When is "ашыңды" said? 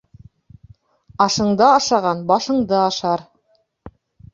1.27-1.67